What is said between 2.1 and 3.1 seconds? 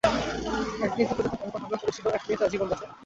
এক মেয়ে তার জীবন বাঁচায়।